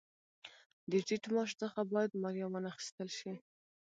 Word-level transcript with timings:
د 0.89 0.91
ټیټ 1.07 1.23
معاش 1.33 1.51
څخه 1.61 1.79
باید 1.93 2.19
مالیه 2.21 2.47
وانخیستل 2.49 3.09
شي 3.19 3.33